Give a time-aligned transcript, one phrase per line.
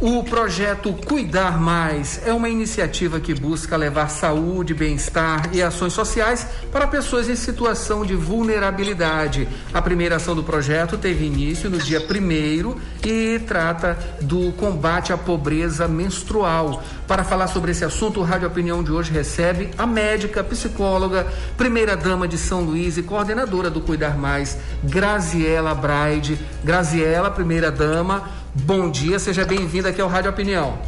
[0.00, 6.46] O projeto Cuidar Mais é uma iniciativa que busca levar saúde, bem-estar e ações sociais
[6.70, 9.48] para pessoas em situação de vulnerabilidade.
[9.74, 15.18] A primeira ação do projeto teve início no dia 1 e trata do combate à
[15.18, 16.80] pobreza menstrual.
[17.08, 21.26] Para falar sobre esse assunto, o Rádio Opinião de hoje recebe a médica, psicóloga,
[21.56, 26.38] primeira-dama de São Luís e coordenadora do Cuidar Mais, Graziela Braide.
[26.62, 30.78] Graziela, primeira-dama Bom dia, seja bem-vinda aqui ao Rádio Opinião.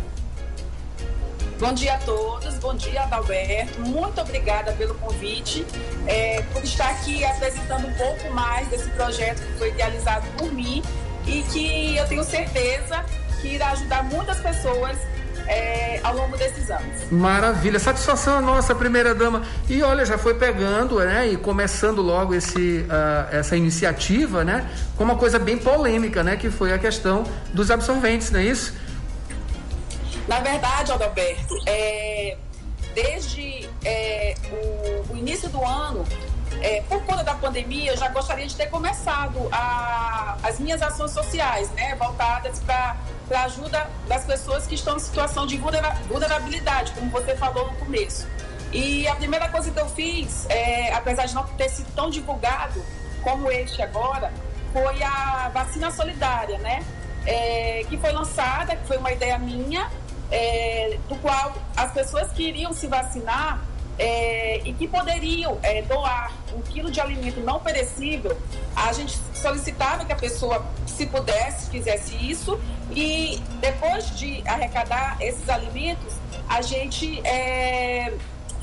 [1.59, 5.67] Bom dia a todos, bom dia Adalberto, muito obrigada pelo convite,
[6.07, 10.83] é, por estar aqui apresentando um pouco mais desse projeto que foi idealizado por mim
[11.27, 13.05] e que eu tenho certeza
[13.43, 14.97] que irá ajudar muitas pessoas
[15.47, 17.11] é, ao longo desses anos.
[17.11, 19.43] Maravilha, satisfação a nossa primeira dama.
[19.69, 25.05] E olha, já foi pegando, né, e começando logo esse, uh, essa iniciativa, né, com
[25.05, 28.75] uma coisa bem polêmica, né, que foi a questão dos absorventes, não é isso?
[30.29, 32.37] Na verdade, Adalberto, é,
[32.95, 36.05] desde é, o, o, início do ano,
[36.61, 41.11] é, por conta da pandemia, eu já gostaria de ter começado a, as minhas ações
[41.11, 42.97] sociais, né, voltadas para
[43.31, 48.27] para ajuda das pessoas que estão em situação de vulnerabilidade, como você falou no começo.
[48.73, 52.85] E a primeira coisa que eu fiz, é, apesar de não ter sido tão divulgado
[53.23, 54.33] como este agora,
[54.73, 56.85] foi a vacina solidária, né?
[57.25, 59.89] É, que foi lançada, que foi uma ideia minha,
[60.29, 63.61] é, do qual as pessoas que iriam se vacinar
[64.01, 68.35] é, e que poderiam é, doar um quilo de alimento não perecível,
[68.75, 72.59] a gente solicitava que a pessoa, se pudesse, fizesse isso
[72.91, 76.15] e depois de arrecadar esses alimentos,
[76.49, 78.15] a gente é,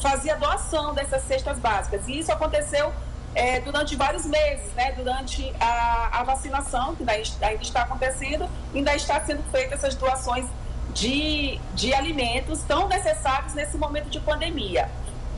[0.01, 2.07] fazia doação dessas cestas básicas.
[2.07, 2.91] E isso aconteceu
[3.35, 4.91] é, durante vários meses, né?
[4.93, 10.47] durante a, a vacinação, que ainda está acontecendo, ainda está sendo feitas essas doações
[10.95, 14.89] de, de alimentos tão necessários nesse momento de pandemia.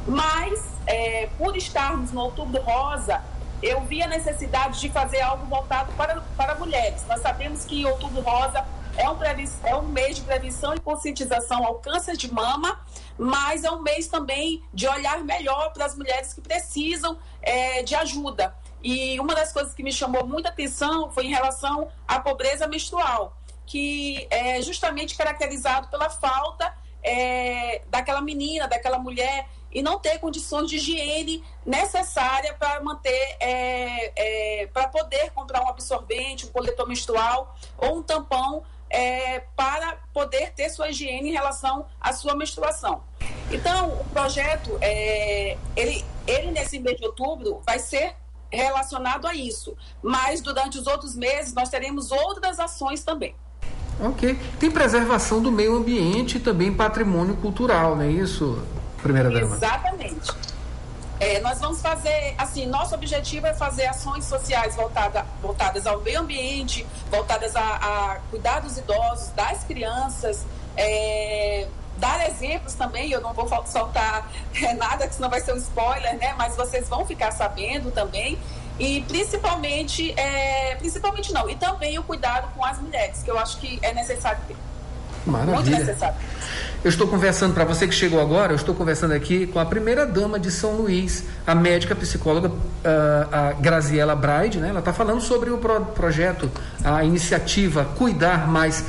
[0.10, 3.24] Mas, é, por estarmos no Outubro Rosa,
[3.62, 7.06] eu vi a necessidade de fazer algo voltado para, para mulheres.
[7.08, 8.66] Nós sabemos que Outubro Rosa
[8.98, 9.18] é um,
[9.64, 12.82] é um mês de prevenção e conscientização ao câncer de mama,
[13.20, 17.94] mas é um mês também de olhar melhor para as mulheres que precisam é, de
[17.94, 18.56] ajuda.
[18.82, 23.38] E uma das coisas que me chamou muita atenção foi em relação à pobreza menstrual,
[23.64, 30.70] que é justamente caracterizado pela falta é, daquela menina, daquela mulher e não ter condições
[30.70, 37.56] de higiene necessária para manter, é, é, para poder comprar um absorvente, um coletor menstrual
[37.78, 43.04] ou um tampão é, para poder ter sua higiene em relação à sua menstruação.
[43.52, 48.16] Então, o projeto, é, ele, ele nesse mês de outubro vai ser
[48.52, 53.36] relacionado a isso, mas durante os outros meses nós teremos outras ações também.
[54.02, 54.40] Ok.
[54.60, 58.64] Tem preservação do meio ambiente e também patrimônio cultural, não é isso,
[59.00, 59.56] primeira dama?
[59.56, 60.32] Exatamente.
[61.20, 66.22] É, nós vamos fazer, assim, nosso objetivo é fazer ações sociais voltada, voltadas ao meio
[66.22, 70.46] ambiente, voltadas a, a cuidar dos idosos, das crianças,
[70.78, 71.68] é,
[71.98, 73.12] dar exemplos também.
[73.12, 76.34] Eu não vou soltar é, nada, que senão vai ser um spoiler, né?
[76.38, 78.40] Mas vocês vão ficar sabendo também.
[78.80, 83.58] E principalmente, é, principalmente não, e também o cuidado com as mulheres, que eu acho
[83.58, 84.56] que é necessário ter.
[85.26, 85.98] Maravilha.
[86.82, 90.06] Eu estou conversando, para você que chegou agora, eu estou conversando aqui com a primeira
[90.06, 92.54] dama de São Luís, a médica psicóloga uh,
[93.30, 94.70] a Graziela Braide, né?
[94.70, 96.50] Ela está falando sobre o pro projeto,
[96.82, 98.86] a iniciativa Cuidar Mais.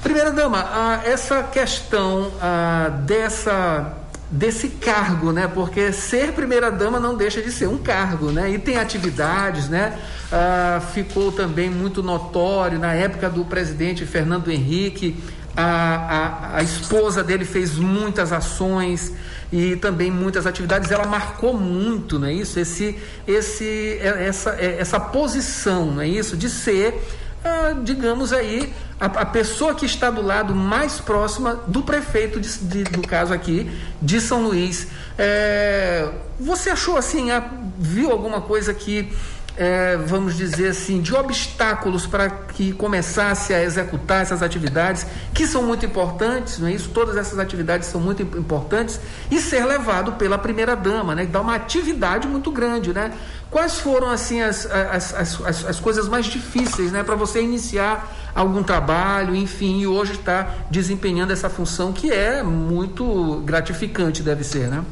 [0.00, 3.94] Primeira dama, uh, essa questão uh, dessa
[4.30, 5.48] desse cargo, né?
[5.52, 8.50] Porque ser primeira dama não deixa de ser um cargo, né?
[8.50, 9.98] E tem atividades, né?
[10.30, 15.16] Ah, ficou também muito notório na época do presidente Fernando Henrique
[15.60, 19.12] a, a, a, esposa dele fez muitas ações
[19.52, 20.88] e também muitas atividades.
[20.92, 22.60] Ela marcou muito, não é isso?
[22.60, 22.96] Esse,
[23.26, 26.36] esse, é, essa, é, essa posição, não é isso?
[26.36, 27.02] De ser,
[27.44, 32.56] ah, digamos aí, a, a, pessoa que está do lado mais próxima do prefeito, de,
[32.58, 33.68] de, do caso aqui,
[34.00, 34.86] de São Luís.
[35.18, 36.08] É,
[36.38, 37.30] você achou assim,
[37.76, 39.12] viu alguma coisa que
[39.58, 45.64] é, vamos dizer assim, de obstáculos para que começasse a executar essas atividades, que são
[45.64, 46.90] muito importantes, não é isso?
[46.90, 51.26] Todas essas atividades são muito importantes, e ser levado pela primeira dama, né?
[51.26, 53.12] Dá uma atividade muito grande, né?
[53.50, 57.02] Quais foram assim as, as, as, as, as coisas mais difíceis, né?
[57.02, 63.42] Para você iniciar algum trabalho, enfim, e hoje está desempenhando essa função que é muito
[63.44, 64.84] gratificante, deve ser, né?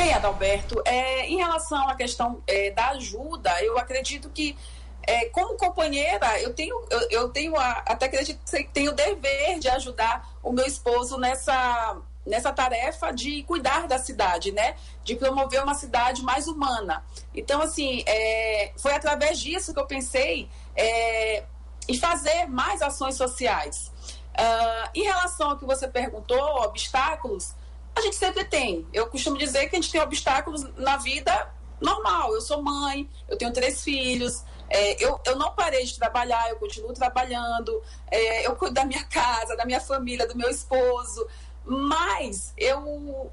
[0.00, 4.56] Bem, Adalberto, é, em relação à questão é, da ajuda, eu acredito que
[5.02, 9.58] é, como companheira, eu tenho, eu, eu tenho a, até acredito que tenho o dever
[9.58, 14.74] de ajudar o meu esposo nessa, nessa tarefa de cuidar da cidade, né?
[15.04, 17.04] De promover uma cidade mais humana.
[17.34, 21.44] Então, assim, é, foi através disso que eu pensei é,
[21.86, 23.92] em fazer mais ações sociais.
[24.30, 27.54] Uh, em relação ao que você perguntou, obstáculos,
[28.00, 28.86] a gente sempre tem.
[28.92, 32.34] Eu costumo dizer que a gente tem obstáculos na vida normal.
[32.34, 36.56] Eu sou mãe, eu tenho três filhos, é, eu, eu não parei de trabalhar, eu
[36.56, 41.26] continuo trabalhando, é, eu cuido da minha casa, da minha família, do meu esposo,
[41.64, 43.30] mas eu.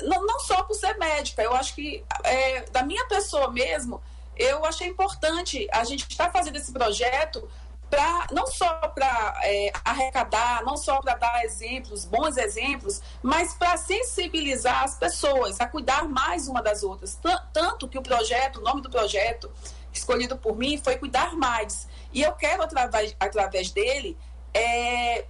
[0.00, 4.02] Não, não só por ser médica, eu acho que é, da minha pessoa mesmo,
[4.36, 7.46] eu achei importante a gente estar fazendo esse projeto
[7.92, 13.76] para não só para é, arrecadar, não só para dar exemplos, bons exemplos, mas para
[13.76, 17.18] sensibilizar as pessoas a cuidar mais uma das outras.
[17.52, 19.52] Tanto que o projeto, o nome do projeto
[19.92, 21.86] escolhido por mim foi cuidar mais.
[22.14, 24.16] E eu quero através, através dele
[24.54, 25.26] é,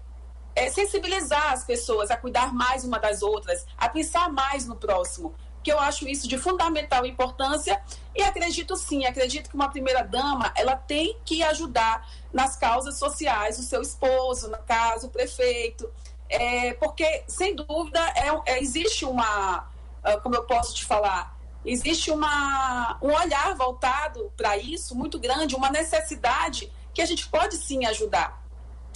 [0.54, 5.34] é sensibilizar as pessoas a cuidar mais uma das outras, a pensar mais no próximo
[5.62, 7.80] que eu acho isso de fundamental importância
[8.14, 13.58] e acredito sim, acredito que uma primeira dama ela tem que ajudar nas causas sociais
[13.58, 15.90] o seu esposo, no caso o prefeito,
[16.28, 19.68] é, porque sem dúvida é, é, existe uma,
[20.02, 25.54] ah, como eu posso te falar, existe uma, um olhar voltado para isso muito grande,
[25.54, 28.42] uma necessidade que a gente pode sim ajudar.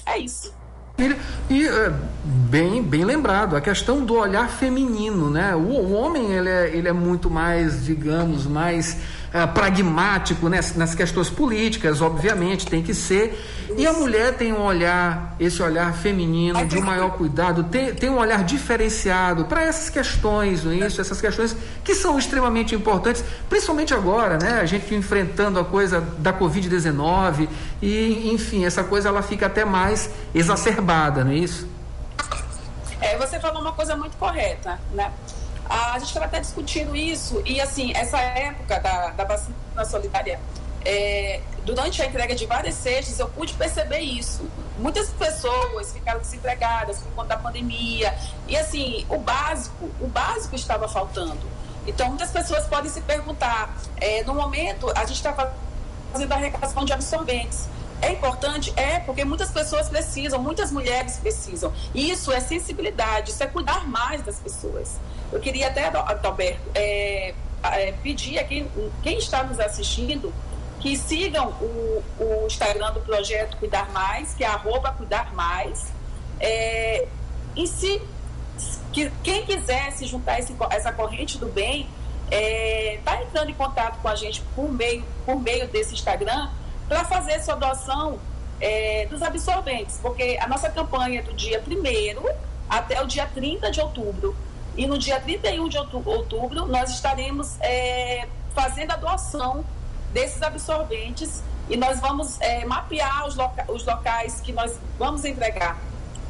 [0.04, 0.54] É isso.
[1.48, 1.92] E é,
[2.24, 5.54] bem, bem lembrado, a questão do olhar feminino, né?
[5.54, 8.96] O, o homem ele é, ele é muito mais, digamos, mais
[9.34, 10.60] uh, pragmático né?
[10.76, 13.38] nas questões políticas, obviamente, tem que ser.
[13.76, 18.08] E a mulher tem um olhar, esse olhar feminino, de um maior cuidado, tem, tem
[18.08, 21.00] um olhar diferenciado para essas questões, não é isso?
[21.00, 24.60] Essas questões que são extremamente importantes, principalmente agora, né?
[24.60, 27.48] A gente enfrentando a coisa da Covid-19
[27.82, 31.68] e, enfim, essa coisa ela fica até mais exacerbada, não é isso?
[33.00, 35.12] É, você falou uma coisa muito correta, né?
[35.68, 39.54] A gente estava até discutindo isso, e assim, essa época da, da vacina
[39.84, 40.38] solidária,
[40.84, 44.48] é, durante a entrega de várias cestas, eu pude perceber isso.
[44.78, 48.16] Muitas pessoas ficaram desempregadas por conta da pandemia,
[48.46, 51.56] e assim, o básico, o básico estava faltando.
[51.86, 55.32] Então, muitas pessoas podem se perguntar, é, no momento, a gente está
[56.12, 57.66] fazendo a arrecadação de absorventes.
[58.02, 58.72] É importante?
[58.76, 61.72] É, porque muitas pessoas precisam, muitas mulheres precisam.
[61.94, 64.96] Isso é sensibilidade, isso é cuidar mais das pessoas.
[65.32, 68.70] Eu queria até, Adalberto, é, é, pedir a quem,
[69.02, 70.32] quem está nos assistindo
[70.80, 75.92] que sigam o, o, Instagram do projeto Cuidar Mais, que é arroba Cuidar Mais.
[76.38, 77.08] É,
[77.56, 78.00] e se
[78.92, 81.88] que, quem quiser se juntar esse, essa corrente do bem,
[82.24, 86.50] está é, tá entrando em contato com a gente por meio, por meio desse Instagram
[86.88, 88.18] para fazer sua doação
[88.60, 93.70] é, dos absorventes, porque a nossa campanha é do dia 1 até o dia 30
[93.70, 94.36] de outubro.
[94.76, 99.64] E no dia 31 de outubro, nós estaremos é, fazendo a doação
[100.12, 105.78] desses absorventes e nós vamos é, mapear os, loca os, locais que nós vamos entregar.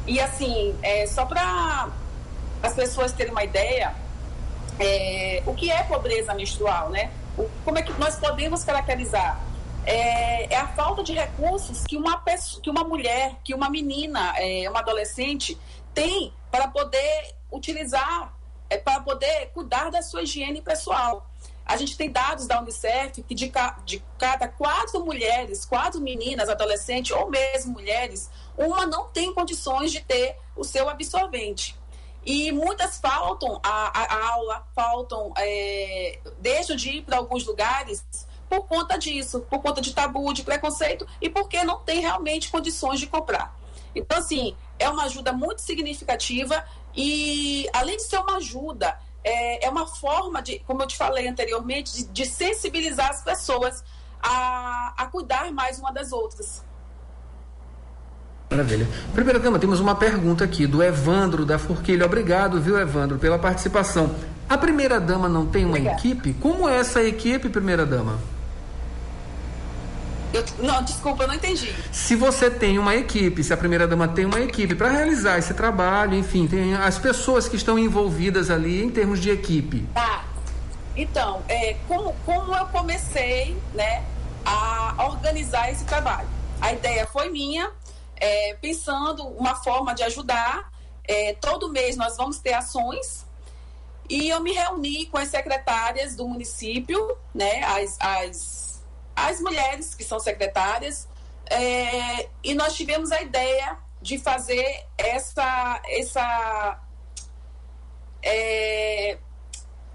[0.05, 1.89] E assim, é, só para
[2.63, 3.93] as pessoas terem uma ideia,
[4.79, 7.11] é, o que é pobreza menstrual, né?
[7.37, 9.39] O, como é que nós podemos caracterizar?
[9.89, 14.33] É, é, a falta de recursos que uma pessoa, que uma mulher, que uma menina,
[14.37, 15.57] é, uma adolescente
[15.93, 18.35] tem para poder utilizar
[18.69, 21.25] é para poder cuidar da sua higiene pessoal.
[21.65, 26.49] A gente tem dados da Unicef que de, ca, de cada quatro mulheres, quatro meninas,
[26.49, 31.79] adolescentes ou mesmo mulheres, uma não tem condições de ter o seu absorvente.
[32.25, 38.05] E muitas faltam a, a aula, faltam, é, deixam de ir para alguns lugares
[38.49, 42.99] por conta disso, por conta de tabu, de preconceito e porque não tem realmente condições
[42.99, 43.55] de comprar.
[43.95, 46.63] Então, assim, é uma ajuda muito significativa
[46.95, 51.27] e, além de ser uma ajuda, é, é uma forma de, como eu te falei
[51.27, 53.83] anteriormente, de, de sensibilizar as pessoas
[54.21, 56.63] a, a cuidar mais uma das outras.
[58.49, 58.87] Maravilha.
[59.13, 62.05] Primeira dama, temos uma pergunta aqui do Evandro da Forquilha.
[62.05, 64.15] Obrigado, viu, Evandro, pela participação.
[64.47, 65.97] A primeira dama não tem uma Obrigada.
[65.97, 66.33] equipe?
[66.35, 68.17] Como é essa equipe, primeira dama?
[70.33, 71.73] Eu, não, desculpa, eu não entendi.
[71.91, 75.53] Se você tem uma equipe, se a primeira dama tem uma equipe para realizar esse
[75.53, 79.87] trabalho, enfim, tem as pessoas que estão envolvidas ali em termos de equipe.
[79.93, 80.25] Tá.
[80.95, 84.03] Então, é, como, como eu comecei né,
[84.43, 86.27] a organizar esse trabalho?
[86.59, 87.71] A ideia foi minha,
[88.15, 90.71] é, pensando uma forma de ajudar.
[91.03, 93.25] É, todo mês nós vamos ter ações
[94.09, 98.56] e eu me reuni com as secretárias do município, né, as, as
[99.17, 101.07] as mulheres que são secretárias,
[101.49, 106.79] é, e nós tivemos a ideia de fazer essa, essa
[108.21, 109.17] é,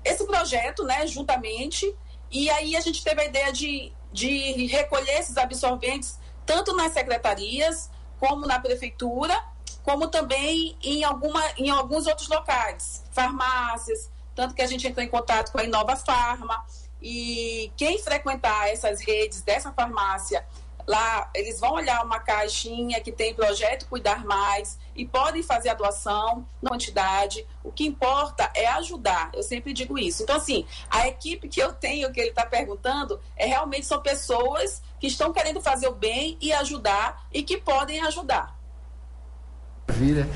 [0.04, 1.94] esse projeto, né, juntamente,
[2.30, 7.88] e aí a gente teve a ideia de, de recolher esses absorventes tanto nas secretarias,
[8.18, 9.40] como na prefeitura,
[9.84, 15.08] como também em, alguma, em alguns outros locais, farmácias, tanto que a gente entrou em
[15.08, 16.64] contato com a Inova Farma,
[17.02, 20.44] e quem frequentar essas redes dessa farmácia
[20.86, 25.74] Lá eles vão olhar uma caixinha que tem projeto Cuidar Mais e podem fazer a
[25.74, 27.46] doação na quantidade.
[27.62, 29.30] O que importa é ajudar.
[29.32, 30.22] Eu sempre digo isso.
[30.22, 34.82] Então, assim, a equipe que eu tenho, que ele está perguntando, é realmente são pessoas
[34.98, 38.61] que estão querendo fazer o bem e ajudar e que podem ajudar.
[39.92, 40.26] Maravilha.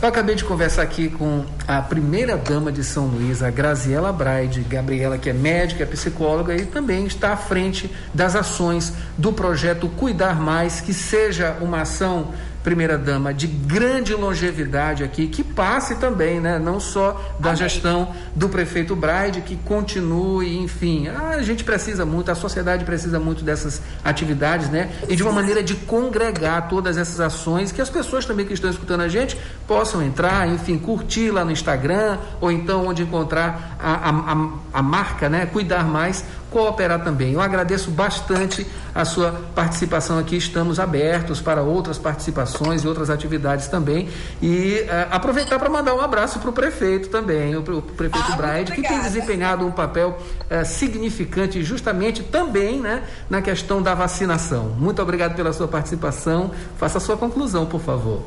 [0.00, 4.60] Eu acabei de conversar aqui com a primeira dama de São Luís, a Graziela Braide,
[4.60, 9.88] Gabriela, que é médica, é psicóloga e também está à frente das ações do projeto
[9.88, 16.58] Cuidar Mais, que seja uma ação primeira-dama de grande longevidade aqui, que passe também, né?
[16.58, 17.56] não só da Amém.
[17.56, 21.08] gestão do prefeito Braide, que continue, enfim.
[21.08, 24.90] A gente precisa muito, a sociedade precisa muito dessas atividades, né?
[25.08, 28.70] E de uma maneira de congregar todas essas ações, que as pessoas também que estão
[28.70, 34.10] escutando a gente possam entrar, enfim, curtir lá no Instagram, ou então onde encontrar a,
[34.10, 35.46] a, a marca, né?
[35.46, 37.34] Cuidar mais cooperar também.
[37.34, 40.36] Eu agradeço bastante a sua participação aqui.
[40.36, 42.49] Estamos abertos para outras participações
[42.82, 44.08] e outras atividades também.
[44.40, 48.36] E uh, aproveitar para mandar um abraço para o prefeito também, o, o prefeito ah,
[48.36, 50.18] Braide, que tem desempenhado um papel
[50.50, 54.68] uh, significante justamente também né, na questão da vacinação.
[54.70, 56.50] Muito obrigado pela sua participação.
[56.78, 58.22] Faça a sua conclusão, por favor.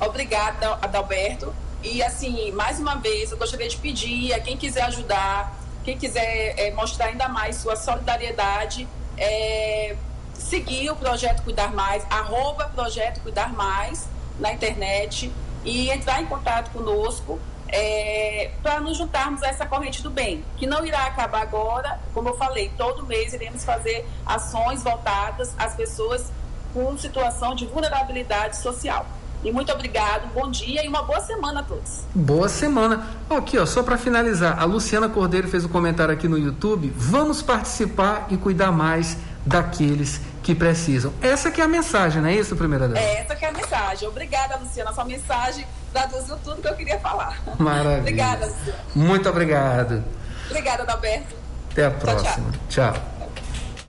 [0.00, 1.52] Obrigada, Adalberto.
[1.82, 6.54] E assim, mais uma vez, eu gostaria de pedir a quem quiser ajudar quem quiser
[6.58, 8.86] é, mostrar ainda mais sua solidariedade,
[9.16, 9.96] é,
[10.38, 15.32] seguir o Projeto Cuidar Mais, arroba Projeto Cuidar Mais na internet
[15.64, 20.66] e entrar em contato conosco é, para nos juntarmos a essa corrente do bem, que
[20.66, 26.32] não irá acabar agora, como eu falei, todo mês iremos fazer ações voltadas às pessoas
[26.72, 29.06] com situação de vulnerabilidade social.
[29.44, 32.04] E muito obrigado, bom dia e uma boa semana a todos.
[32.12, 33.06] Boa semana.
[33.30, 36.92] Aqui, ó, só para finalizar, a Luciana Cordeiro fez um comentário aqui no YouTube.
[36.96, 41.12] Vamos participar e cuidar mais daqueles que precisam.
[41.20, 43.00] Essa que é a mensagem, não é isso, primeira dama?
[43.00, 44.08] É, essa que é a mensagem.
[44.08, 44.92] Obrigada, Luciana.
[44.92, 47.40] Sua mensagem traduziu tudo que eu queria falar.
[47.58, 47.98] Maravilha.
[48.00, 48.78] obrigada, Luciana.
[48.94, 50.04] Muito obrigado.
[50.46, 51.36] Obrigada, Adalberto.
[51.70, 52.52] Até a próxima.
[52.68, 52.92] tchau.
[52.92, 53.17] tchau.